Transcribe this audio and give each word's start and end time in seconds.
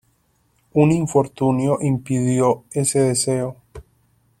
Un 0.73 0.91
infortunio 0.91 1.77
impidió 1.79 2.63
ese 2.71 3.01
deseo. 3.01 3.57